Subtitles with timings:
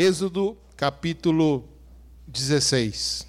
[0.00, 1.62] Êxodo capítulo
[2.26, 3.26] 16.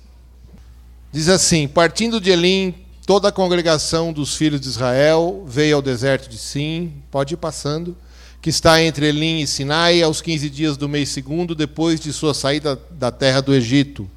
[1.12, 2.74] Diz assim: Partindo de Elim,
[3.06, 7.94] toda a congregação dos filhos de Israel veio ao deserto de Sim, pode ir passando,
[8.42, 12.34] que está entre Elim e Sinai, aos 15 dias do mês segundo, depois de sua
[12.34, 14.10] saída da terra do Egito.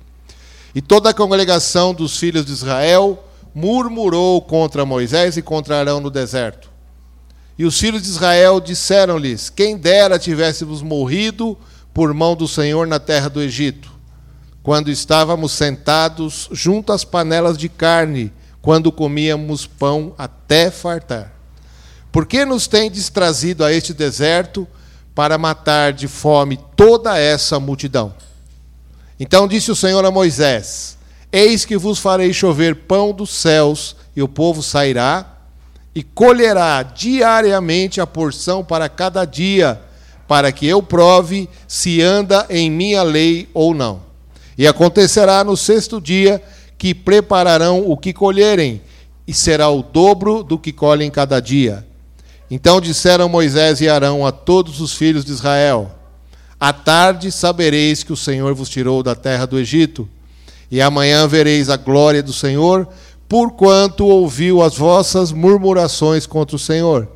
[0.72, 6.08] E toda a congregação dos filhos de Israel murmurou contra Moisés e contra Arão no
[6.08, 6.70] deserto.
[7.58, 11.58] E os filhos de Israel disseram-lhes: Quem dera tivéssemos morrido
[11.94, 13.92] por mão do Senhor na terra do Egito,
[14.64, 21.32] quando estávamos sentados junto às panelas de carne, quando comíamos pão até fartar.
[22.10, 24.66] Por que nos tendes trazido a este deserto
[25.14, 28.12] para matar de fome toda essa multidão?
[29.18, 30.98] Então disse o Senhor a Moisés:
[31.30, 35.34] Eis que vos farei chover pão dos céus, e o povo sairá
[35.94, 39.80] e colherá diariamente a porção para cada dia
[40.26, 44.02] para que eu prove se anda em minha lei ou não.
[44.56, 46.42] E acontecerá no sexto dia
[46.78, 48.80] que prepararão o que colherem,
[49.26, 51.86] e será o dobro do que colhem cada dia.
[52.50, 55.90] Então disseram Moisés e Arão a todos os filhos de Israel:
[56.60, 60.08] À tarde sabereis que o Senhor vos tirou da terra do Egito,
[60.70, 62.86] e amanhã vereis a glória do Senhor,
[63.28, 67.08] porquanto ouviu as vossas murmurações contra o Senhor.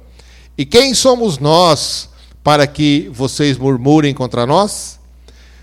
[0.57, 2.09] E quem somos nós
[2.49, 4.99] para que vocês murmurem contra nós?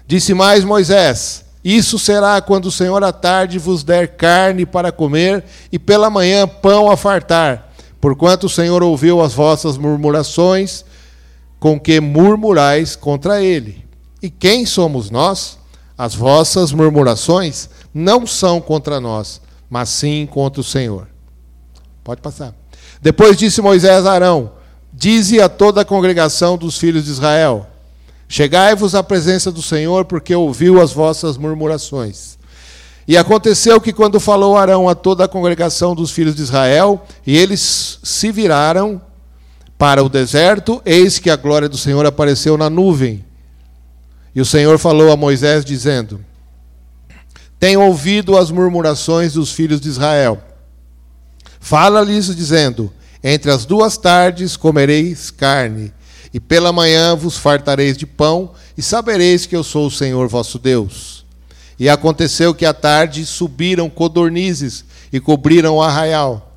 [0.06, 5.44] Disse mais Moisés: Isso será quando o Senhor à tarde vos der carne para comer
[5.72, 10.86] e pela manhã pão a fartar, porquanto o Senhor ouviu as vossas murmurações
[11.60, 13.84] com que murmurais contra ele.
[14.22, 15.58] E quem somos nós?
[15.98, 21.08] As vossas murmurações não são contra nós, mas sim contra o Senhor.
[22.04, 22.54] Pode passar.
[23.02, 24.52] Depois disse Moisés a Arão:
[24.98, 27.68] Dize a toda a congregação dos filhos de Israel:
[28.30, 32.38] Chegai-vos à presença do Senhor, porque ouviu as vossas murmurações.
[33.06, 37.36] E aconteceu que, quando falou Arão a toda a congregação dos filhos de Israel, e
[37.36, 39.02] eles se viraram
[39.78, 43.24] para o deserto, eis que a glória do Senhor apareceu na nuvem.
[44.34, 46.24] E o Senhor falou a Moisés, dizendo:
[47.60, 50.42] Tenho ouvido as murmurações dos filhos de Israel.
[51.60, 52.94] Fala-lhes, dizendo:
[53.28, 55.92] entre as duas tardes comereis carne,
[56.32, 60.60] e pela manhã vos fartareis de pão, e sabereis que eu sou o Senhor vosso
[60.60, 61.26] Deus.
[61.80, 66.56] E aconteceu que à tarde subiram codornizes e cobriram o arraial.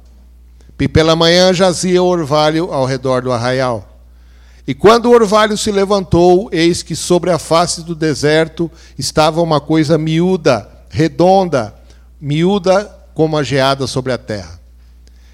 [0.78, 3.98] E pela manhã jazia o orvalho ao redor do arraial.
[4.66, 9.58] E quando o orvalho se levantou, eis que sobre a face do deserto estava uma
[9.58, 11.74] coisa miúda, redonda,
[12.20, 14.57] miúda como a geada sobre a terra.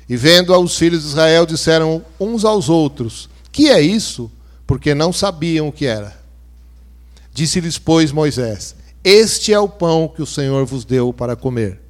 [0.09, 4.31] E vendo os filhos de Israel, disseram uns aos outros: Que é isso?
[4.67, 6.25] Porque não sabiam o que era.
[7.33, 11.81] Disse-lhes, pois, Moisés: Este é o pão que o Senhor vos deu para comer.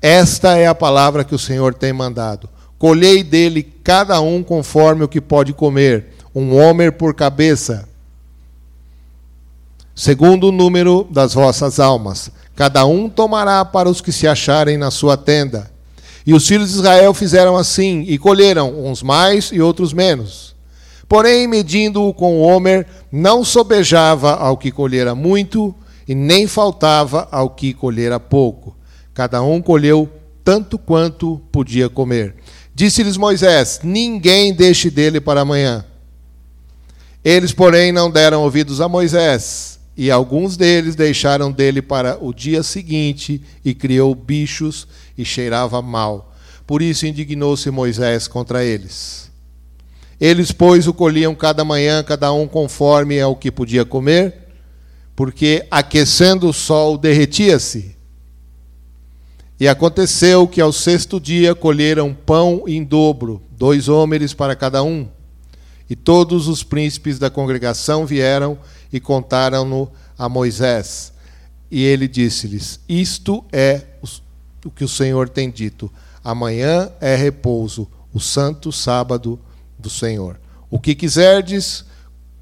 [0.00, 2.48] Esta é a palavra que o Senhor tem mandado.
[2.78, 7.88] Colhei dele cada um conforme o que pode comer, um homem por cabeça,
[9.94, 12.30] segundo o número das vossas almas.
[12.54, 15.70] Cada um tomará para os que se acharem na sua tenda.
[16.26, 20.56] E os filhos de Israel fizeram assim, e colheram, uns mais e outros menos.
[21.08, 25.72] Porém, medindo-o com homer, não sobejava ao que colhera muito,
[26.08, 28.76] e nem faltava ao que colhera pouco.
[29.14, 30.10] Cada um colheu
[30.42, 32.34] tanto quanto podia comer.
[32.74, 35.84] Disse-lhes Moisés: Ninguém deixe dele para amanhã.
[37.24, 42.62] Eles, porém, não deram ouvidos a Moisés e alguns deles deixaram dele para o dia
[42.62, 46.34] seguinte, e criou bichos e cheirava mal.
[46.66, 49.30] Por isso indignou-se Moisés contra eles.
[50.20, 54.48] Eles, pois, o colhiam cada manhã, cada um conforme ao que podia comer,
[55.14, 57.94] porque aquecendo o sol derretia-se.
[59.58, 65.08] E aconteceu que ao sexto dia colheram pão em dobro, dois homens para cada um.
[65.88, 68.58] E todos os príncipes da congregação vieram
[68.92, 71.12] e contaram-no a Moisés.
[71.70, 73.82] E ele disse-lhes: Isto é
[74.66, 75.90] o que o Senhor tem dito.
[76.22, 79.38] Amanhã é repouso, o santo sábado
[79.78, 80.40] do Senhor.
[80.70, 81.84] O que quiserdes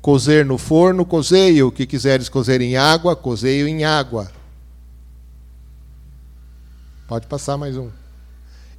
[0.05, 1.69] cozer no forno, cozeio.
[1.69, 4.31] O que quiseres cozer em água, cozeio em água.
[7.09, 7.91] Pode passar mais um.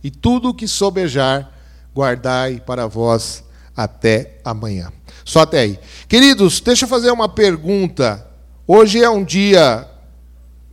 [0.03, 1.51] E tudo o que sobejar,
[1.95, 3.43] guardai para vós
[3.75, 4.91] até amanhã.
[5.23, 5.79] Só até aí.
[6.07, 8.25] Queridos, deixa eu fazer uma pergunta.
[8.67, 9.87] Hoje é um dia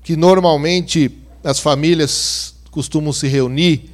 [0.03, 3.91] que normalmente as famílias costumam se reunir.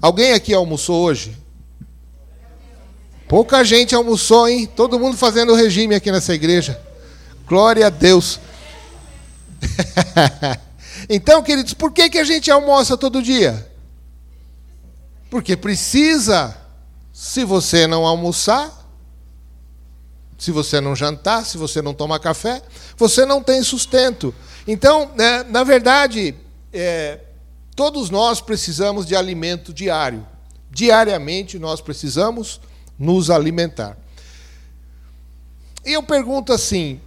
[0.00, 1.36] Alguém aqui almoçou hoje?
[3.26, 4.66] Pouca gente almoçou, hein?
[4.66, 6.80] Todo mundo fazendo regime aqui nessa igreja.
[7.48, 8.38] Glória a Deus.
[11.08, 13.68] então, queridos, por que, que a gente almoça todo dia?
[15.28, 16.56] Porque precisa.
[17.12, 18.70] Se você não almoçar,
[20.36, 22.60] se você não jantar, se você não tomar café,
[22.94, 24.34] você não tem sustento.
[24.68, 26.34] Então, né, na verdade,
[26.70, 27.20] é,
[27.76, 30.26] todos nós precisamos de alimento diário.
[30.70, 32.58] Diariamente nós precisamos
[32.98, 33.96] nos alimentar.
[35.84, 37.00] E eu pergunto assim: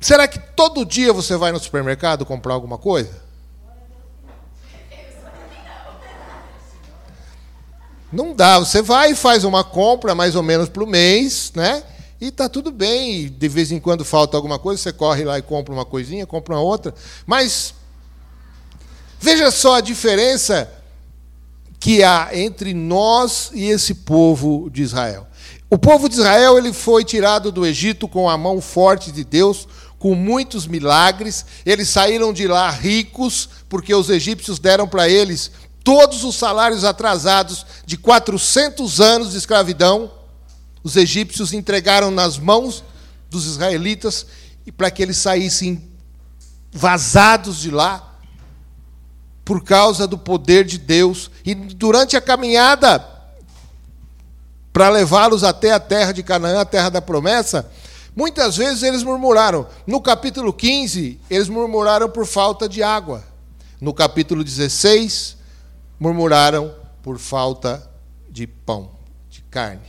[0.00, 3.24] será que todo dia você vai no supermercado comprar alguma coisa?
[8.12, 11.82] Não dá, você vai e faz uma compra mais ou menos o mês, né?
[12.20, 15.42] E está tudo bem, de vez em quando falta alguma coisa, você corre lá e
[15.42, 16.94] compra uma coisinha, compra uma outra.
[17.26, 17.74] Mas
[19.20, 20.70] veja só a diferença
[21.78, 25.26] que há entre nós e esse povo de Israel.
[25.68, 29.66] O povo de Israel ele foi tirado do Egito com a mão forte de Deus,
[29.98, 31.44] com muitos milagres.
[31.64, 35.50] Eles saíram de lá ricos, porque os egípcios deram para eles
[35.82, 40.10] todos os salários atrasados de 400 anos de escravidão.
[40.82, 42.82] Os egípcios entregaram nas mãos
[43.30, 44.26] dos israelitas
[44.66, 45.82] e para que eles saíssem
[46.72, 48.15] vazados de lá
[49.46, 51.30] por causa do poder de Deus.
[51.44, 52.98] E durante a caminhada
[54.72, 57.70] para levá-los até a terra de Canaã, a terra da promessa,
[58.14, 59.68] muitas vezes eles murmuraram.
[59.86, 63.22] No capítulo 15, eles murmuraram por falta de água.
[63.80, 65.36] No capítulo 16,
[65.98, 67.88] murmuraram por falta
[68.28, 68.90] de pão,
[69.30, 69.86] de carne.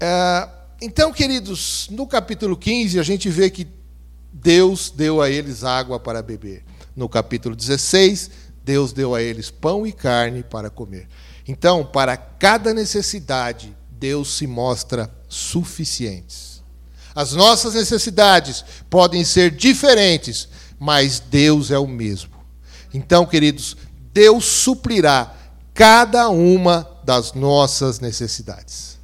[0.00, 0.48] É,
[0.82, 3.68] então, queridos, no capítulo 15, a gente vê que
[4.32, 6.67] Deus deu a eles água para beber.
[6.98, 8.28] No capítulo 16,
[8.64, 11.06] Deus deu a eles pão e carne para comer.
[11.46, 16.60] Então, para cada necessidade, Deus se mostra suficiente.
[17.14, 22.34] As nossas necessidades podem ser diferentes, mas Deus é o mesmo.
[22.92, 23.76] Então, queridos,
[24.12, 25.36] Deus suprirá
[25.72, 28.97] cada uma das nossas necessidades.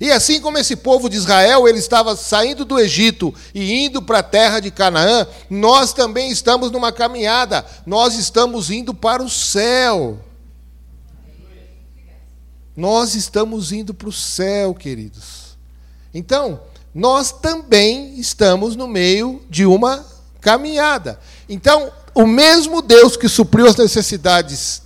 [0.00, 4.18] E assim como esse povo de Israel, ele estava saindo do Egito e indo para
[4.18, 10.18] a terra de Canaã, nós também estamos numa caminhada, nós estamos indo para o céu.
[12.76, 15.56] Nós estamos indo para o céu, queridos.
[16.12, 16.60] Então,
[16.94, 20.04] nós também estamos no meio de uma
[20.40, 21.18] caminhada.
[21.48, 24.82] Então, o mesmo Deus que supriu as necessidades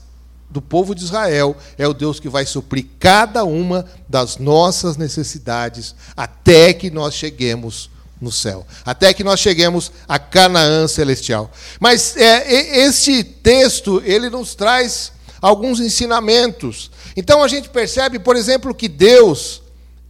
[0.50, 5.94] do povo de Israel é o Deus que vai suprir cada uma das nossas necessidades
[6.16, 7.88] até que nós cheguemos
[8.20, 11.50] no céu, até que nós cheguemos a Canaã celestial.
[11.78, 16.90] Mas é, este texto ele nos traz alguns ensinamentos.
[17.16, 19.62] Então a gente percebe, por exemplo, que Deus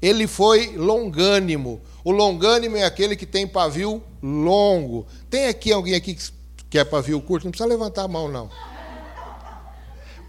[0.03, 1.81] ele foi longânimo.
[2.03, 5.07] O longânimo é aquele que tem pavio longo.
[5.29, 6.31] Tem aqui alguém aqui que
[6.69, 7.45] quer pavio curto?
[7.45, 8.51] Não precisa levantar a mão não.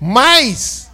[0.03, 0.89] Mas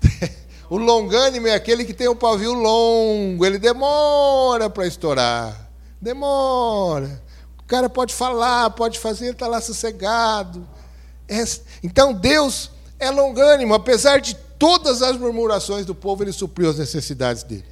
[0.70, 5.68] o longânimo é aquele que tem o pavio longo, ele demora para estourar.
[6.00, 7.22] Demora.
[7.58, 10.66] O cara pode falar, pode fazer, ele está lá sossegado.
[11.28, 11.44] É,
[11.82, 17.42] então Deus é longânimo, apesar de todas as murmurações do povo, ele supriu as necessidades
[17.42, 17.66] dele.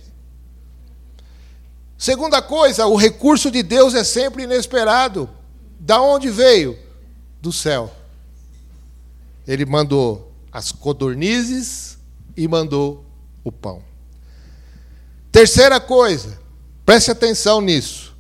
[1.97, 5.31] Segunda coisa, o recurso de Deus é sempre inesperado.
[5.81, 6.79] Da onde veio?
[7.41, 7.91] Do céu.
[9.47, 11.99] Ele mandou as codornizes
[12.37, 13.05] e mandou
[13.43, 13.83] o pão.
[15.31, 16.39] Terceira coisa,
[16.87, 18.15] preste atenção nisso.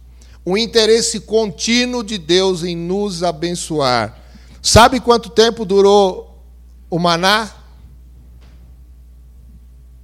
[0.45, 4.25] O interesse contínuo de Deus em nos abençoar
[4.65, 6.43] Sabe quanto tempo durou
[6.89, 7.51] o maná?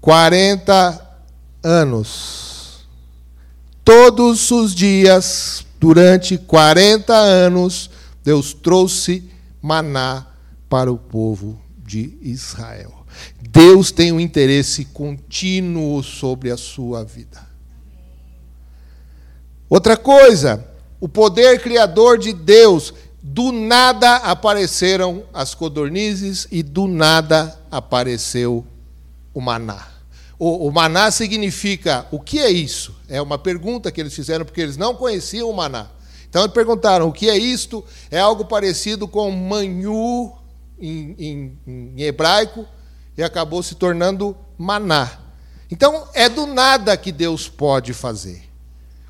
[0.02, 1.16] 40
[1.62, 2.80] anos.
[3.82, 7.88] Todos os dias, durante 40 anos,
[8.22, 9.30] Deus trouxe
[9.62, 10.26] maná
[10.70, 13.04] para o povo de Israel.
[13.40, 17.44] Deus tem um interesse contínuo sobre a sua vida.
[19.68, 20.64] Outra coisa,
[21.00, 28.64] o poder criador de Deus do nada apareceram as codornizes e do nada apareceu
[29.34, 29.88] o maná.
[30.38, 32.94] O, o, maná significa o que é isso?
[33.08, 35.88] É uma pergunta que eles fizeram porque eles não conheciam o maná.
[36.28, 37.84] Então eles perguntaram o que é isto?
[38.10, 40.39] É algo parecido com manhu
[40.80, 42.66] em, em, em hebraico
[43.16, 45.10] e acabou se tornando maná.
[45.70, 48.42] Então é do nada que Deus pode fazer.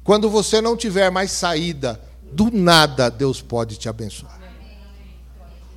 [0.03, 2.01] Quando você não tiver mais saída
[2.33, 4.39] do nada Deus pode te abençoar.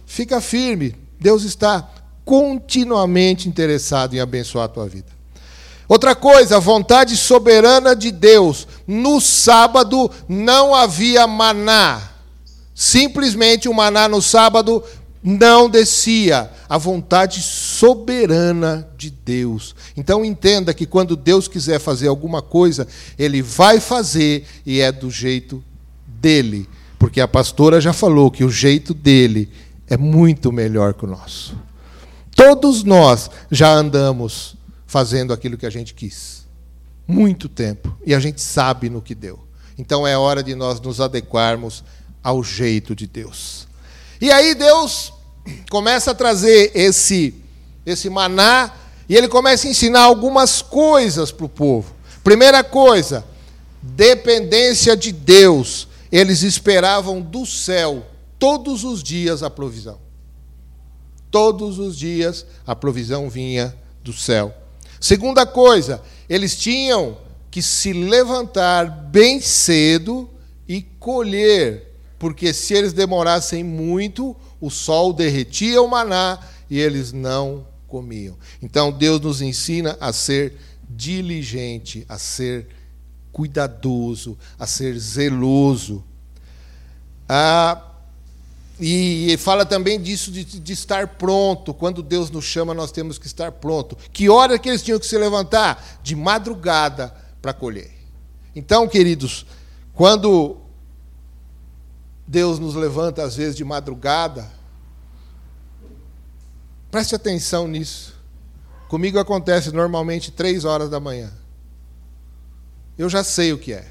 [0.05, 1.89] Fica firme, Deus está
[2.23, 5.13] continuamente interessado em abençoar a tua vida.
[5.87, 8.67] Outra coisa, a vontade soberana de Deus.
[8.87, 12.09] No sábado não havia maná.
[12.73, 14.83] Simplesmente o maná no sábado
[15.23, 16.51] não descia.
[16.67, 19.75] A vontade soberana de Deus.
[19.95, 22.87] Então entenda que quando Deus quiser fazer alguma coisa,
[23.17, 25.63] Ele vai fazer e é do jeito
[26.05, 26.67] dele.
[26.99, 29.49] Porque a pastora já falou que o jeito dele
[29.87, 31.55] é muito melhor que o nosso.
[32.35, 34.55] Todos nós já andamos
[34.87, 36.45] fazendo aquilo que a gente quis.
[37.07, 37.95] Muito tempo.
[38.05, 39.39] E a gente sabe no que deu.
[39.77, 41.83] Então é hora de nós nos adequarmos
[42.23, 43.67] ao jeito de Deus.
[44.23, 45.11] E aí Deus
[45.69, 47.35] começa a trazer esse,
[47.85, 48.73] esse maná
[49.09, 51.93] e ele começa a ensinar algumas coisas para o povo.
[52.23, 53.25] Primeira coisa,
[53.81, 55.89] dependência de Deus.
[56.09, 58.05] Eles esperavam do céu
[58.39, 59.99] todos os dias a provisão.
[61.29, 64.53] Todos os dias a provisão vinha do céu.
[65.01, 67.17] Segunda coisa, eles tinham
[67.51, 70.29] que se levantar bem cedo
[70.65, 71.92] e colher,
[72.23, 76.39] porque se eles demorassem muito, o sol derretia o maná
[76.69, 78.37] e eles não comiam.
[78.61, 80.55] Então Deus nos ensina a ser
[80.89, 82.69] diligente, a ser
[83.29, 86.01] cuidadoso, a ser zeloso.
[87.27, 87.91] Ah,
[88.79, 91.73] e fala também disso de, de, estar pronto.
[91.73, 93.97] Quando Deus nos chama, nós temos que estar pronto.
[94.13, 95.99] Que hora que eles tinham que se levantar?
[96.01, 97.91] De madrugada para colher.
[98.55, 99.45] Então, queridos,
[99.93, 100.62] quando
[102.33, 104.51] Deus nos levanta às vezes de madrugada,
[106.89, 108.19] preste atenção nisso.
[108.89, 111.31] Comigo acontece normalmente três horas da manhã.
[112.97, 113.87] Eu já sei o que é.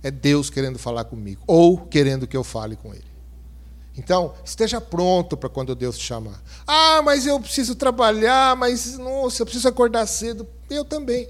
[0.00, 3.10] É Deus querendo falar comigo, ou querendo que eu fale com Ele.
[3.96, 6.40] Então, esteja pronto para quando Deus te chamar.
[6.64, 10.46] Ah, mas eu preciso trabalhar, mas nossa, eu preciso acordar cedo.
[10.70, 11.28] Eu também.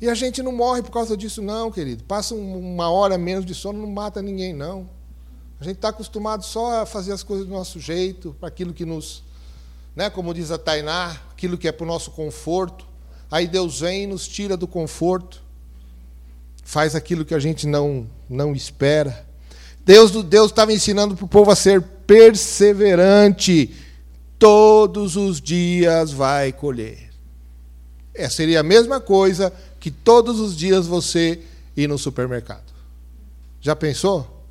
[0.00, 2.02] E a gente não morre por causa disso, não, querido.
[2.04, 4.88] Passa uma hora menos de sono, não mata ninguém, não.
[5.60, 8.86] A gente está acostumado só a fazer as coisas do nosso jeito, para aquilo que
[8.86, 9.22] nos.
[9.94, 12.86] Né, como diz a Tainá, aquilo que é para o nosso conforto.
[13.30, 15.42] Aí Deus vem e nos tira do conforto,
[16.64, 19.26] faz aquilo que a gente não, não espera.
[19.84, 23.74] Deus Deus estava ensinando para o povo a ser perseverante.
[24.38, 27.10] Todos os dias vai colher.
[28.14, 31.40] É, seria a mesma coisa que todos os dias você
[31.76, 32.70] ir no supermercado.
[33.60, 34.44] Já pensou?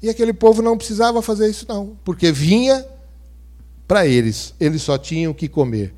[0.00, 2.86] E aquele povo não precisava fazer isso, não, porque vinha
[3.88, 5.94] para eles, eles só tinham que comer.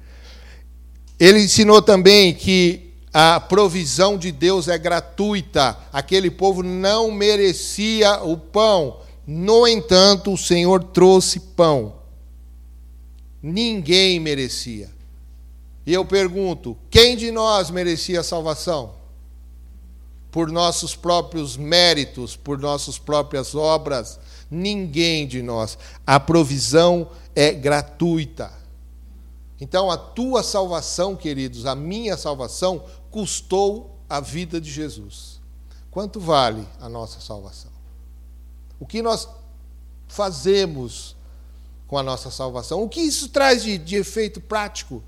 [1.19, 5.77] Ele ensinou também que a provisão de Deus é gratuita.
[5.93, 9.01] Aquele povo não merecia o pão.
[9.27, 11.97] No entanto, o Senhor trouxe pão.
[13.43, 14.91] Ninguém merecia.
[15.89, 18.93] E eu pergunto: quem de nós merecia a salvação?
[20.31, 24.21] Por nossos próprios méritos, por nossas próprias obras?
[24.51, 25.79] Ninguém de nós.
[26.07, 28.53] A provisão é gratuita.
[29.59, 35.41] Então, a tua salvação, queridos, a minha salvação, custou a vida de Jesus.
[35.91, 37.73] Quanto vale a nossa salvação?
[38.79, 39.27] O que nós
[40.07, 41.17] fazemos
[41.87, 42.83] com a nossa salvação?
[42.83, 45.03] O que isso traz de, de efeito prático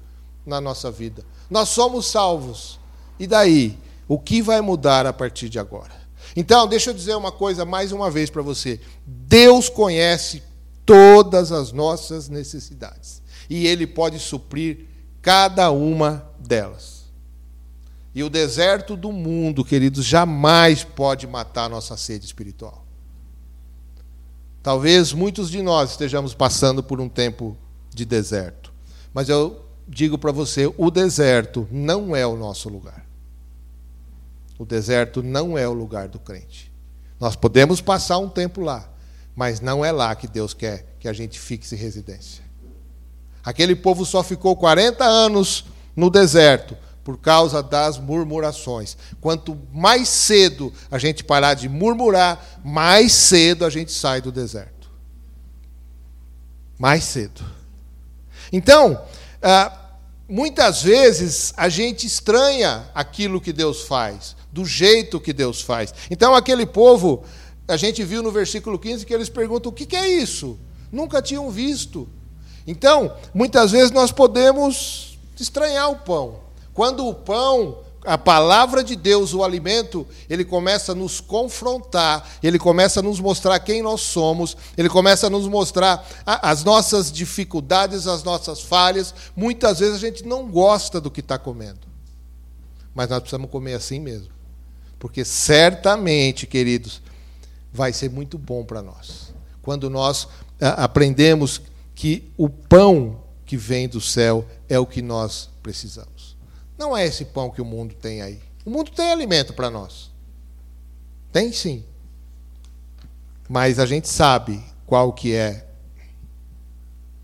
[0.45, 1.25] na nossa vida?
[1.51, 2.79] Nós somos salvos.
[3.19, 3.79] E daí?
[4.09, 5.93] O que vai mudar a partir de agora?
[6.35, 8.81] Então, deixa eu dizer uma coisa mais uma vez para você.
[9.07, 10.43] Deus conhece
[10.85, 13.23] todas as nossas necessidades.
[13.49, 14.87] E Ele pode suprir
[15.23, 17.01] cada uma delas.
[18.15, 22.85] E o deserto do mundo, queridos, jamais pode matar a nossa sede espiritual.
[24.63, 27.57] Talvez muitos de nós estejamos passando por um tempo
[27.95, 28.73] de deserto.
[29.15, 33.05] Mas eu digo para você: o deserto não é o nosso lugar.
[34.59, 36.71] O deserto não é o lugar do crente.
[37.19, 38.89] Nós podemos passar um tempo lá,
[39.35, 42.45] mas não é lá que Deus quer que a gente fixe residência.
[43.43, 45.65] Aquele povo só ficou 40 anos
[45.97, 48.97] no deserto por causa das murmurações.
[49.21, 54.91] Quanto mais cedo a gente parar de murmurar, mais cedo a gente sai do deserto.
[56.79, 57.43] Mais cedo.
[58.53, 59.03] Então,
[59.43, 59.80] ah,
[60.31, 65.93] muitas vezes a gente estranha aquilo que Deus faz, do jeito que Deus faz.
[66.11, 67.25] Então, aquele povo,
[67.67, 70.59] a gente viu no versículo 15 que eles perguntam: o que é isso?
[70.93, 72.09] Nunca tinham visto.
[72.67, 76.41] Então, muitas vezes nós podemos estranhar o pão.
[76.73, 82.59] Quando o pão a palavra de Deus, o alimento, ele começa a nos confrontar, ele
[82.59, 88.07] começa a nos mostrar quem nós somos, ele começa a nos mostrar as nossas dificuldades,
[88.07, 89.15] as nossas falhas.
[89.37, 91.81] Muitas vezes a gente não gosta do que está comendo,
[92.95, 94.29] mas nós precisamos comer assim mesmo,
[94.99, 97.03] porque certamente, queridos,
[97.73, 99.35] vai ser muito bom para nós.
[99.63, 100.27] Quando nós
[100.59, 101.61] aprendemos
[101.95, 106.37] que o pão que vem do céu é o que nós precisamos.
[106.81, 108.41] Não é esse pão que o mundo tem aí.
[108.65, 110.11] O mundo tem alimento para nós.
[111.31, 111.85] Tem sim.
[113.47, 115.69] Mas a gente sabe qual que é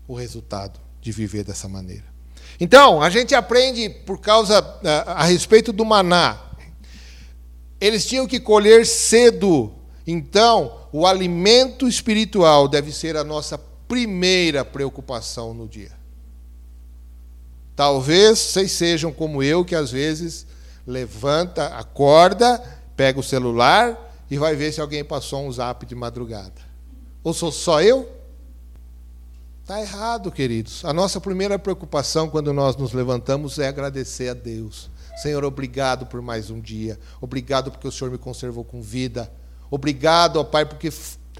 [0.07, 2.03] o resultado de viver dessa maneira.
[2.59, 6.39] Então, a gente aprende por causa a, a respeito do maná.
[7.81, 9.73] Eles tinham que colher cedo.
[10.05, 15.96] Então, o alimento espiritual deve ser a nossa primeira preocupação no dia.
[17.77, 20.47] Talvez vocês sejam como eu, que às vezes
[20.87, 22.59] levanta, acorda,
[22.95, 26.59] pega o celular e vai ver se alguém passou um zap de madrugada.
[27.23, 28.11] Ou sou só eu?
[29.61, 30.83] Está errado, queridos.
[30.85, 34.89] A nossa primeira preocupação quando nós nos levantamos é agradecer a Deus.
[35.21, 36.97] Senhor, obrigado por mais um dia.
[37.21, 39.31] Obrigado porque o Senhor me conservou com vida.
[39.69, 40.91] Obrigado, ó Pai, porque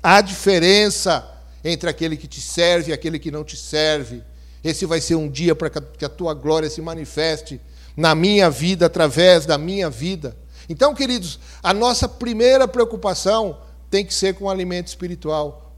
[0.04, 1.28] há diferença
[1.64, 4.22] entre aquele que te serve e aquele que não te serve.
[4.68, 7.62] Esse vai ser um dia para que a tua glória se manifeste
[7.96, 10.36] na minha vida, através da minha vida.
[10.68, 15.74] Então, queridos, a nossa primeira preocupação tem que ser com o alimento espiritual.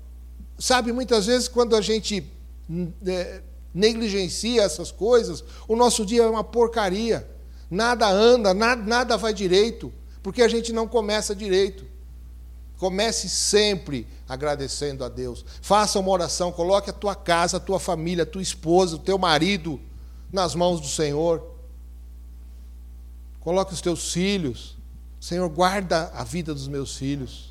[0.57, 2.27] Sabe, muitas vezes, quando a gente
[3.05, 3.41] é,
[3.71, 7.29] negligencia essas coisas, o nosso dia é uma porcaria.
[7.69, 9.93] Nada anda, nada, nada vai direito,
[10.23, 11.85] porque a gente não começa direito.
[12.79, 15.43] Comece sempre agradecendo a Deus.
[15.59, 19.17] Faça uma oração, coloque a tua casa, a tua família, a tua esposa, o teu
[19.17, 19.81] marido
[20.31, 21.43] nas mãos do Senhor.
[23.39, 24.77] Coloque os teus filhos.
[25.19, 27.49] Senhor, guarda a vida dos meus filhos.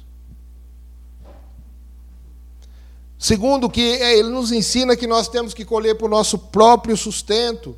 [3.18, 6.96] Segundo, que é, ele nos ensina que nós temos que colher para o nosso próprio
[6.96, 7.76] sustento,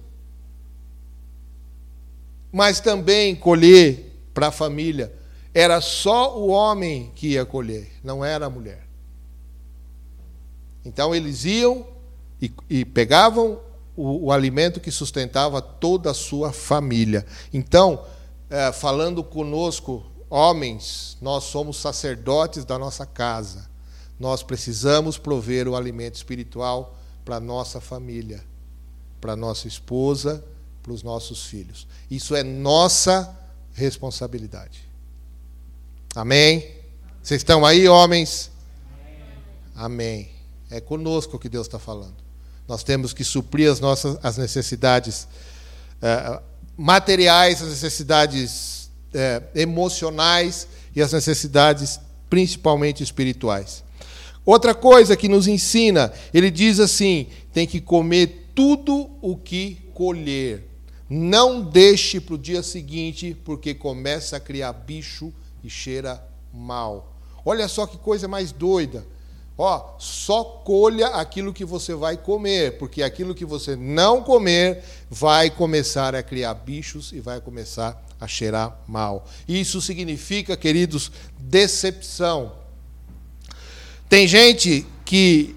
[2.52, 5.10] mas também colher para a família.
[5.54, 8.89] Era só o homem que ia colher, não era a mulher.
[10.84, 11.86] Então eles iam
[12.40, 13.60] e, e pegavam
[13.96, 17.26] o, o, alimento que sustentava toda a sua família.
[17.52, 18.04] Então,
[18.48, 23.68] é, falando conosco, homens, nós somos sacerdotes da nossa casa.
[24.18, 28.42] Nós precisamos prover o alimento espiritual para a nossa família,
[29.20, 30.44] para a nossa esposa,
[30.82, 31.86] para os nossos filhos.
[32.10, 33.36] Isso é nossa
[33.74, 34.88] responsabilidade.
[36.14, 36.74] Amém?
[37.22, 38.50] Vocês estão aí, homens?
[39.74, 40.39] Amém.
[40.70, 42.16] É conosco que Deus está falando.
[42.68, 45.26] Nós temos que suprir as nossas as necessidades
[46.00, 46.40] é,
[46.76, 53.82] materiais, as necessidades é, emocionais e as necessidades principalmente espirituais.
[54.46, 60.66] Outra coisa que nos ensina, ele diz assim: tem que comer tudo o que colher.
[61.08, 67.16] Não deixe para o dia seguinte, porque começa a criar bicho e cheira mal.
[67.44, 69.04] Olha só que coisa mais doida.
[69.62, 75.50] Ó, só colha aquilo que você vai comer, porque aquilo que você não comer vai
[75.50, 79.28] começar a criar bichos e vai começar a cheirar mal.
[79.46, 82.54] Isso significa, queridos, decepção.
[84.08, 85.54] Tem gente que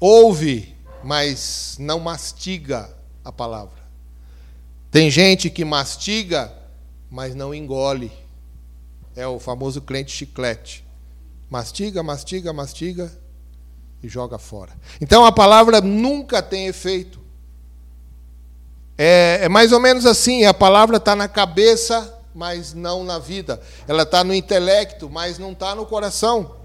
[0.00, 0.74] ouve,
[1.04, 2.92] mas não mastiga
[3.24, 3.80] a palavra.
[4.90, 6.52] Tem gente que mastiga,
[7.08, 8.10] mas não engole.
[9.14, 10.83] É o famoso crente chiclete.
[11.48, 13.12] Mastiga, mastiga, mastiga
[14.02, 14.72] e joga fora.
[15.00, 17.20] Então a palavra nunca tem efeito.
[18.96, 23.60] É, é mais ou menos assim: a palavra está na cabeça, mas não na vida.
[23.86, 26.56] Ela está no intelecto, mas não está no coração.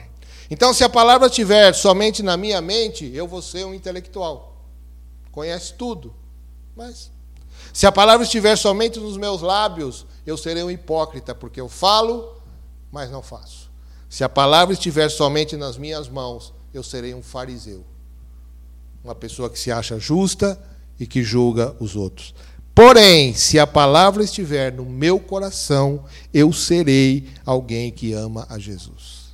[0.52, 4.58] Então, se a palavra estiver somente na minha mente, eu vou ser um intelectual.
[5.32, 6.16] Conhece tudo.
[6.76, 7.12] Mas
[7.72, 12.36] se a palavra estiver somente nos meus lábios, eu serei um hipócrita, porque eu falo,
[12.92, 13.69] mas não faço.
[14.10, 17.86] Se a palavra estiver somente nas minhas mãos, eu serei um fariseu.
[19.04, 20.60] Uma pessoa que se acha justa
[21.00, 22.34] e que julga os outros.
[22.74, 29.30] Porém, se a palavra estiver no meu coração, eu serei alguém que ama a Jesus.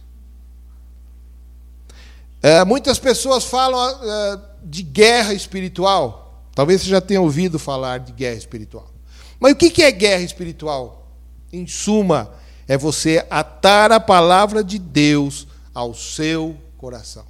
[2.42, 6.44] É, muitas pessoas falam é, de guerra espiritual.
[6.54, 8.92] Talvez você já tenha ouvido falar de guerra espiritual.
[9.40, 11.08] Mas o que é guerra espiritual?
[11.52, 12.32] Em suma,
[12.68, 17.26] é você atar a palavra de Deus ao seu coração.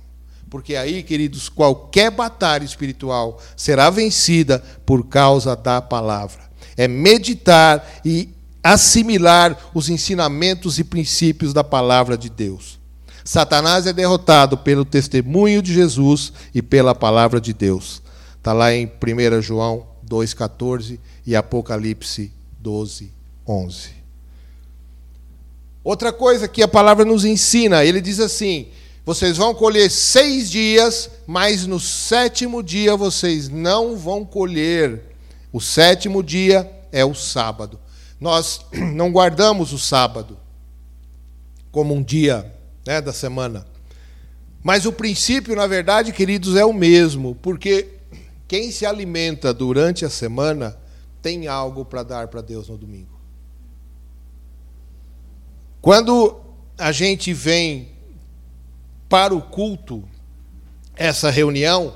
[0.50, 6.44] Porque aí, queridos, qualquer batalha espiritual será vencida por causa da palavra.
[6.78, 8.30] É meditar e
[8.64, 12.80] assimilar os ensinamentos e princípios da palavra de Deus.
[13.24, 18.02] Satanás é derrotado pelo testemunho de Jesus e pela palavra de Deus.
[18.38, 23.12] Está lá em 1 João 2,14 e Apocalipse 12,
[23.48, 24.05] 11.
[25.86, 28.70] Outra coisa que a palavra nos ensina, ele diz assim:
[29.06, 35.16] vocês vão colher seis dias, mas no sétimo dia vocês não vão colher.
[35.54, 37.80] O sétimo dia é o sábado.
[38.20, 38.62] Nós
[38.96, 40.40] não guardamos o sábado
[41.72, 42.52] como um dia
[42.84, 43.64] né, da semana.
[44.64, 47.90] Mas o princípio, na verdade, queridos, é o mesmo, porque
[48.48, 50.76] quem se alimenta durante a semana
[51.22, 53.15] tem algo para dar para Deus no domingo.
[55.86, 56.42] Quando
[56.80, 57.90] a gente vem
[59.08, 60.04] para o culto,
[60.96, 61.94] essa reunião,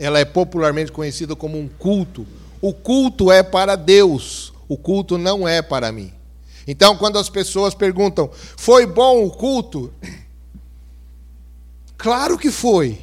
[0.00, 2.26] ela é popularmente conhecida como um culto.
[2.60, 6.12] O culto é para Deus, o culto não é para mim.
[6.66, 9.94] Então, quando as pessoas perguntam, foi bom o culto?
[11.96, 12.98] Claro que foi,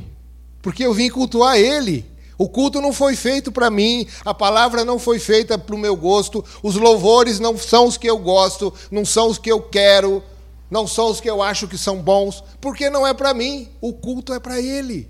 [0.62, 2.04] porque eu vim cultuar Ele.
[2.38, 5.96] O culto não foi feito para mim, a palavra não foi feita para o meu
[5.96, 10.24] gosto, os louvores não são os que eu gosto, não são os que eu quero,
[10.70, 13.92] não são os que eu acho que são bons, porque não é para mim, o
[13.92, 15.10] culto é para Ele.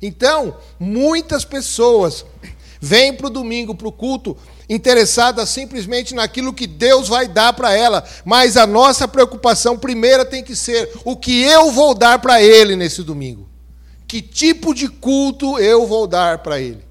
[0.00, 2.24] Então, muitas pessoas
[2.80, 4.36] vêm para o domingo, para o culto,
[4.68, 10.44] interessada simplesmente naquilo que Deus vai dar para ela, mas a nossa preocupação primeira tem
[10.44, 13.48] que ser o que eu vou dar para ele nesse domingo.
[14.06, 16.84] Que tipo de culto eu vou dar para ele?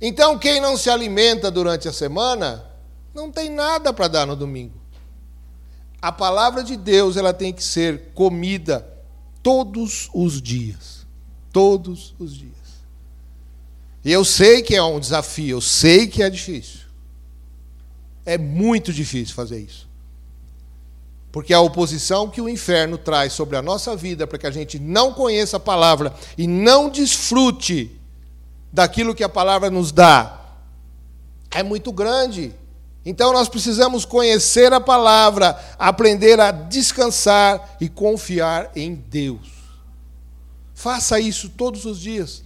[0.00, 2.64] Então, quem não se alimenta durante a semana,
[3.14, 4.78] não tem nada para dar no domingo.
[6.00, 8.86] A palavra de Deus, ela tem que ser comida
[9.42, 11.06] todos os dias.
[11.52, 12.52] Todos os dias.
[14.04, 16.80] E eu sei que é um desafio, eu sei que é difícil.
[18.24, 19.87] É muito difícil fazer isso.
[21.30, 24.78] Porque a oposição que o inferno traz sobre a nossa vida, para que a gente
[24.78, 27.98] não conheça a palavra e não desfrute
[28.72, 30.40] daquilo que a palavra nos dá,
[31.50, 32.54] é muito grande.
[33.04, 39.48] Então nós precisamos conhecer a palavra, aprender a descansar e confiar em Deus.
[40.74, 42.44] Faça isso todos os dias.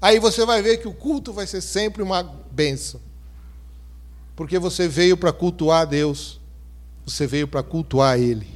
[0.00, 3.00] Aí você vai ver que o culto vai ser sempre uma benção.
[4.36, 6.40] Porque você veio para cultuar a Deus,
[7.04, 8.46] você veio para cultuar Ele.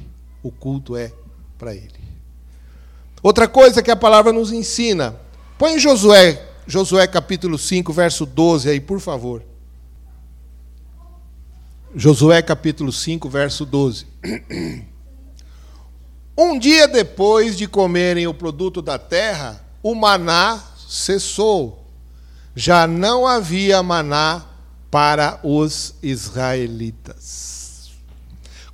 [0.41, 1.11] O culto é
[1.57, 1.97] para Ele.
[3.21, 5.15] Outra coisa que a palavra nos ensina,
[5.57, 9.43] põe Josué, Josué capítulo 5, verso 12 aí, por favor.
[11.95, 14.05] Josué capítulo 5, verso 12.
[16.39, 21.83] Um dia depois de comerem o produto da terra, o maná cessou.
[22.55, 24.45] Já não havia maná
[24.91, 27.56] para os israelitas.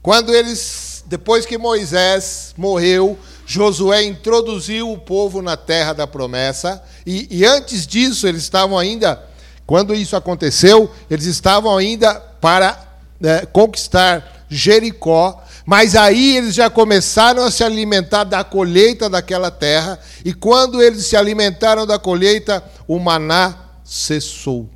[0.03, 7.25] Quando eles, depois que Moisés morreu, Josué introduziu o povo na terra da promessa, e,
[7.31, 9.23] e antes disso, eles estavam ainda,
[9.65, 12.77] quando isso aconteceu, eles estavam ainda para
[13.23, 19.97] é, conquistar Jericó, mas aí eles já começaram a se alimentar da colheita daquela terra,
[20.25, 24.69] e quando eles se alimentaram da colheita, o maná cessou.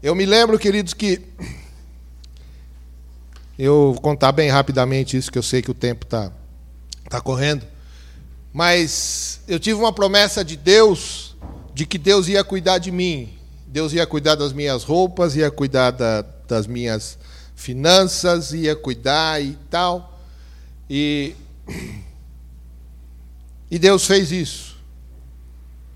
[0.00, 1.20] Eu me lembro, queridos, que.
[3.58, 6.30] Eu vou contar bem rapidamente isso, que eu sei que o tempo está
[7.10, 7.66] tá correndo.
[8.52, 11.36] Mas eu tive uma promessa de Deus,
[11.74, 13.36] de que Deus ia cuidar de mim.
[13.66, 17.18] Deus ia cuidar das minhas roupas, ia cuidar da, das minhas
[17.56, 20.16] finanças, ia cuidar e tal.
[20.88, 21.34] E,
[23.68, 24.76] e Deus fez isso.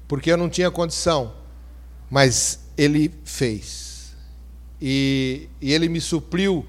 [0.08, 1.32] Porque eu não tinha condição.
[2.10, 3.81] Mas Ele fez
[4.84, 6.66] e, e ele me supriu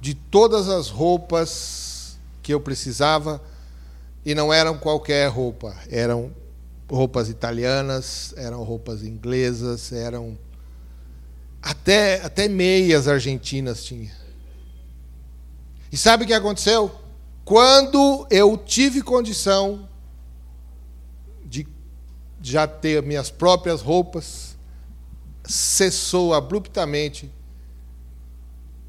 [0.00, 3.40] de todas as roupas que eu precisava
[4.26, 6.34] e não eram qualquer roupa, eram
[6.90, 10.36] roupas italianas, eram roupas inglesas, eram
[11.62, 14.10] até até meias argentinas tinha.
[15.92, 16.90] E sabe o que aconteceu?
[17.44, 19.88] Quando eu tive condição
[21.44, 21.64] de
[22.42, 24.56] já ter minhas próprias roupas,
[25.44, 27.30] cessou abruptamente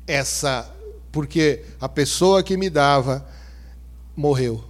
[0.08, 0.70] essa.
[1.12, 3.26] Porque a pessoa que me dava
[4.16, 4.64] morreu.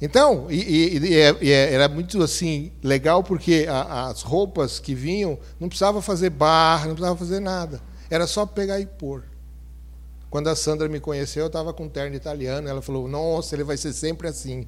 [0.00, 4.94] Então, e, e, e, é, é, era muito assim legal porque a, as roupas que
[4.94, 7.80] vinham não precisava fazer barra, não precisava fazer nada.
[8.10, 9.24] Era só pegar e pôr.
[10.28, 12.68] Quando a Sandra me conheceu, eu estava com um terno italiano.
[12.68, 14.66] Ela falou: Nossa, ele vai ser sempre assim.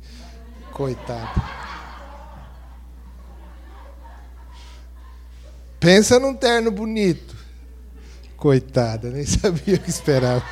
[0.72, 1.42] Coitado.
[5.78, 7.36] Pensa num terno bonito.
[8.38, 10.44] Coitada, nem sabia o que esperava.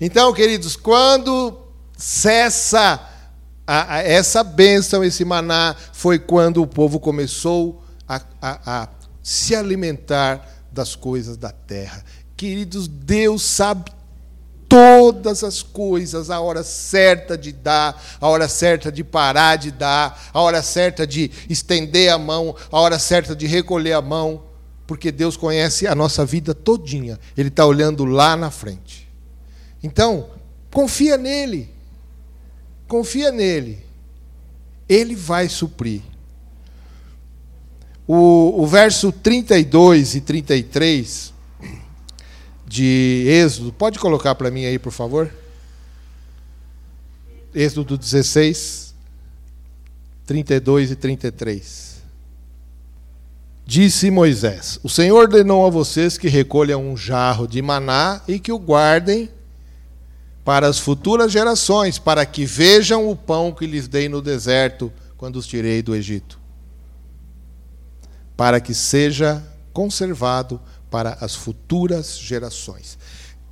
[0.00, 1.58] Então, queridos, quando
[1.96, 3.00] cessa
[3.66, 8.88] a, a, essa bênção, esse maná, foi quando o povo começou a, a
[9.22, 12.04] se alimentar das coisas da terra.
[12.36, 13.90] Queridos, Deus sabe
[14.68, 20.30] todas as coisas, a hora certa de dar, a hora certa de parar de dar,
[20.32, 24.42] a hora certa de estender a mão, a hora certa de recolher a mão,
[24.86, 27.18] porque Deus conhece a nossa vida todinha.
[27.36, 29.08] Ele está olhando lá na frente.
[29.82, 30.30] Então,
[30.70, 31.70] confia nele.
[32.86, 33.78] Confia nele.
[34.88, 36.02] Ele vai suprir.
[38.06, 41.32] O, o verso 32 e 33
[42.66, 43.72] de Êxodo.
[43.72, 45.32] Pode colocar para mim aí, por favor?
[47.54, 48.94] Êxodo 16,
[50.26, 51.93] 32 e 33.
[53.66, 58.52] Disse Moisés: O Senhor ordenou a vocês que recolham um jarro de maná e que
[58.52, 59.30] o guardem
[60.44, 65.36] para as futuras gerações, para que vejam o pão que lhes dei no deserto quando
[65.36, 66.38] os tirei do Egito,
[68.36, 72.98] para que seja conservado para as futuras gerações.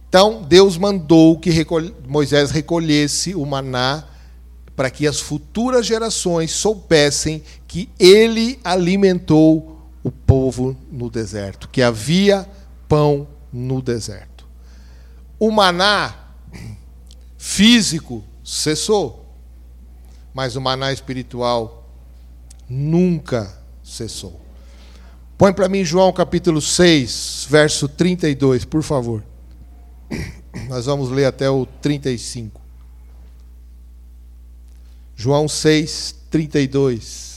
[0.06, 1.66] Então, Deus mandou que
[2.06, 4.04] Moisés recolhesse o maná
[4.76, 9.71] para que as futuras gerações soubessem que ele alimentou
[10.02, 12.48] o povo no deserto, que havia
[12.88, 14.46] pão no deserto.
[15.38, 16.14] O maná
[17.36, 19.34] físico cessou,
[20.34, 21.88] mas o maná espiritual
[22.68, 24.40] nunca cessou.
[25.36, 29.24] Põe para mim João capítulo 6, verso 32, por favor.
[30.68, 32.60] Nós vamos ler até o 35.
[35.16, 37.31] João 6, 32.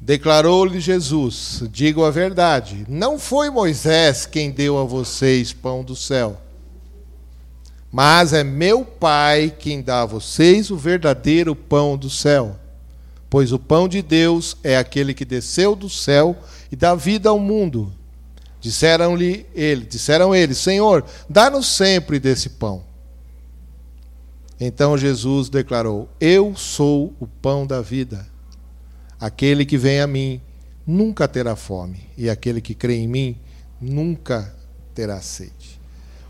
[0.00, 6.40] Declarou-lhe Jesus: Digo a verdade, não foi Moisés quem deu a vocês pão do céu,
[7.92, 12.56] mas é meu Pai quem dá a vocês o verdadeiro pão do céu
[13.30, 16.36] pois o pão de Deus é aquele que desceu do céu
[16.70, 17.92] e dá vida ao mundo.
[18.60, 22.82] Disseram-lhe ele, disseram ele, Senhor, dá-nos sempre desse pão.
[24.58, 28.26] Então Jesus declarou: Eu sou o pão da vida.
[29.20, 30.40] Aquele que vem a mim
[30.86, 33.36] nunca terá fome, e aquele que crê em mim
[33.78, 34.54] nunca
[34.94, 35.78] terá sede.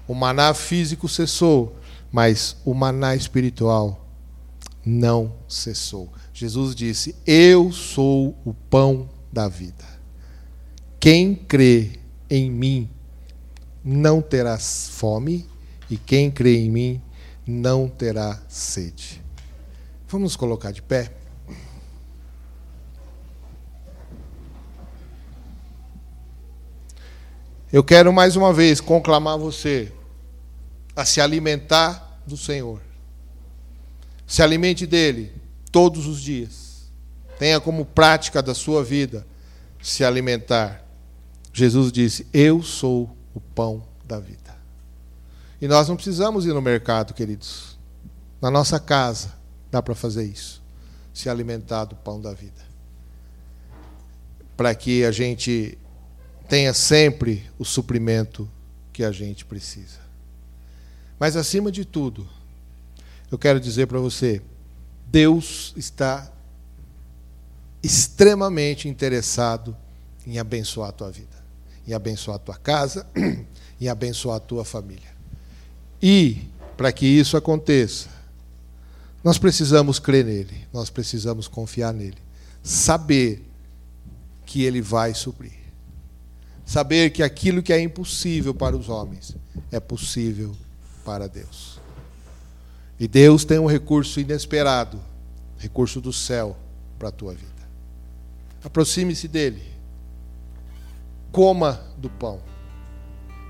[0.08, 1.76] O maná físico cessou,
[2.10, 4.04] mas o maná espiritual
[4.84, 6.12] não cessou.
[6.34, 9.84] Jesus disse: Eu sou o pão da vida.
[10.98, 11.92] Quem crê
[12.28, 12.90] em mim
[13.84, 15.46] não terá fome,
[15.88, 17.02] e quem crê em mim
[17.46, 19.22] não terá sede.
[20.08, 21.19] Vamos colocar de pé?
[27.72, 29.92] Eu quero mais uma vez conclamar você
[30.96, 32.80] a se alimentar do Senhor.
[34.26, 35.32] Se alimente dele
[35.70, 36.90] todos os dias.
[37.38, 39.24] Tenha como prática da sua vida
[39.80, 40.84] se alimentar.
[41.52, 44.56] Jesus disse: Eu sou o pão da vida.
[45.60, 47.78] E nós não precisamos ir no mercado, queridos.
[48.42, 49.32] Na nossa casa
[49.70, 50.60] dá para fazer isso.
[51.14, 52.68] Se alimentar do pão da vida.
[54.56, 55.78] Para que a gente
[56.50, 58.50] tenha sempre o suprimento
[58.92, 60.00] que a gente precisa.
[61.16, 62.28] Mas acima de tudo,
[63.30, 64.42] eu quero dizer para você,
[65.06, 66.28] Deus está
[67.80, 69.76] extremamente interessado
[70.26, 71.36] em abençoar a tua vida,
[71.86, 73.06] em abençoar a tua casa,
[73.80, 75.08] em abençoar a tua família.
[76.02, 78.08] E, para que isso aconteça,
[79.22, 82.18] nós precisamos crer nele, nós precisamos confiar nele,
[82.60, 83.48] saber
[84.44, 85.59] que ele vai suprir.
[86.70, 89.36] Saber que aquilo que é impossível para os homens
[89.72, 90.54] é possível
[91.04, 91.80] para Deus.
[92.96, 95.00] E Deus tem um recurso inesperado,
[95.58, 96.56] recurso do céu
[96.96, 97.50] para a tua vida.
[98.62, 99.64] Aproxime-se dele.
[101.32, 102.40] Coma do pão.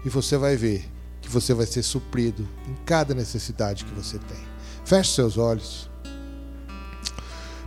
[0.02, 0.88] E você vai ver
[1.20, 4.40] que você vai ser suprido em cada necessidade que você tem.
[4.83, 5.90] Feche seus olhos.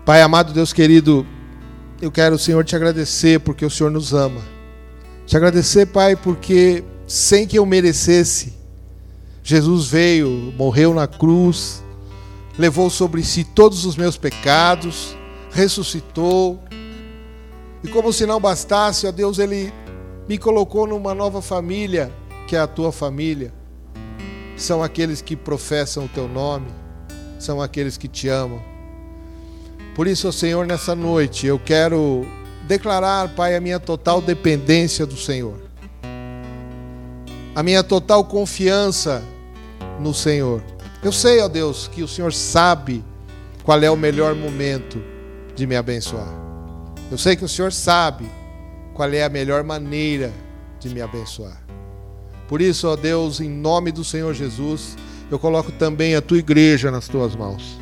[0.03, 1.23] Pai amado, Deus querido,
[2.01, 4.52] eu quero, Senhor, te agradecer porque o Senhor nos ama.
[5.25, 8.53] Te agradecer, Pai, porque sem que eu merecesse,
[9.43, 11.83] Jesus veio, morreu na cruz,
[12.57, 15.15] levou sobre si todos os meus pecados,
[15.51, 16.59] ressuscitou.
[17.83, 19.73] E como se não bastasse, ó Deus, Ele
[20.27, 22.11] me colocou numa nova família,
[22.47, 23.53] que é a tua família.
[24.55, 26.67] São aqueles que professam o teu nome,
[27.39, 28.61] são aqueles que te amam.
[29.95, 32.25] Por isso, Senhor, nessa noite eu quero
[32.67, 35.59] declarar, Pai, a minha total dependência do Senhor,
[37.55, 39.23] a minha total confiança
[39.99, 40.63] no Senhor.
[41.03, 43.03] Eu sei, ó Deus, que o Senhor sabe
[43.63, 45.01] qual é o melhor momento
[45.55, 46.33] de me abençoar.
[47.11, 48.29] Eu sei que o Senhor sabe
[48.93, 50.31] qual é a melhor maneira
[50.79, 51.61] de me abençoar.
[52.47, 54.97] Por isso, ó Deus, em nome do Senhor Jesus,
[55.29, 57.79] eu coloco também a tua igreja nas tuas mãos.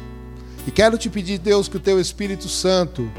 [0.66, 3.10] E quero te pedir, Deus, que o teu Espírito Santo,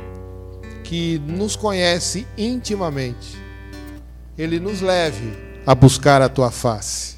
[0.92, 3.38] que nos conhece intimamente,
[4.37, 5.33] ele nos leve
[5.64, 7.16] a buscar a tua face,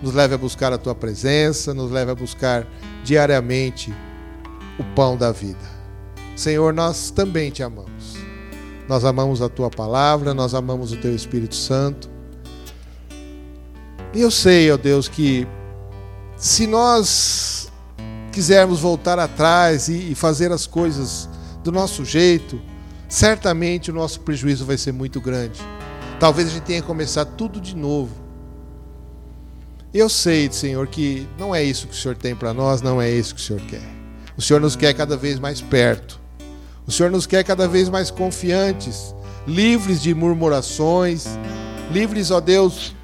[0.00, 2.64] nos leve a buscar a tua presença, nos leve a buscar
[3.02, 3.92] diariamente
[4.78, 5.58] o pão da vida.
[6.36, 8.14] Senhor, nós também te amamos.
[8.88, 12.08] Nós amamos a tua palavra, nós amamos o teu Espírito Santo.
[14.14, 15.48] E eu sei, ó Deus, que
[16.36, 17.72] se nós
[18.30, 21.28] quisermos voltar atrás e fazer as coisas
[21.64, 22.62] do nosso jeito,
[23.14, 25.60] certamente o nosso prejuízo vai ser muito grande.
[26.18, 28.12] Talvez a gente tenha que começar tudo de novo.
[29.92, 33.08] Eu sei, Senhor, que não é isso que o Senhor tem para nós, não é
[33.08, 33.88] isso que o Senhor quer.
[34.36, 36.20] O Senhor nos quer cada vez mais perto.
[36.88, 39.14] O Senhor nos quer cada vez mais confiantes,
[39.46, 41.24] livres de murmurações,
[41.92, 42.96] livres, ó Deus,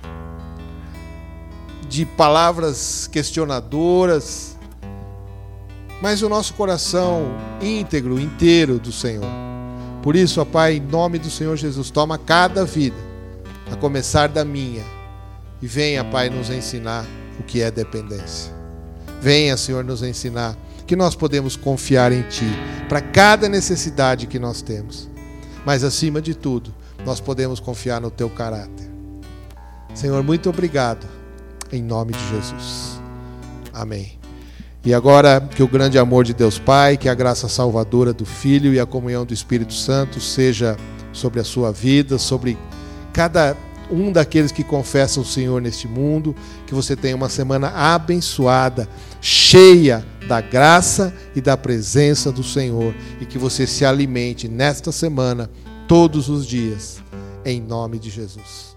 [1.88, 4.58] de palavras questionadoras,
[6.02, 7.26] mas o nosso coração
[7.62, 9.49] íntegro, inteiro do Senhor.
[10.02, 12.96] Por isso, ó Pai, em nome do Senhor Jesus, toma cada vida,
[13.70, 14.84] a começar da minha,
[15.60, 17.04] e venha, Pai, nos ensinar
[17.38, 18.52] o que é dependência.
[19.20, 22.46] Venha, Senhor, nos ensinar que nós podemos confiar em Ti
[22.88, 25.08] para cada necessidade que nós temos.
[25.64, 28.90] Mas acima de tudo, nós podemos confiar no Teu caráter.
[29.94, 31.06] Senhor, muito obrigado,
[31.70, 33.00] em nome de Jesus.
[33.72, 34.19] Amém.
[34.84, 38.72] E agora que o grande amor de Deus Pai, que a graça salvadora do Filho
[38.72, 40.76] e a comunhão do Espírito Santo seja
[41.12, 42.56] sobre a sua vida, sobre
[43.12, 43.56] cada
[43.90, 46.34] um daqueles que confessam o Senhor neste mundo,
[46.66, 48.88] que você tenha uma semana abençoada,
[49.20, 55.50] cheia da graça e da presença do Senhor e que você se alimente nesta semana,
[55.88, 57.02] todos os dias,
[57.44, 58.69] em nome de Jesus.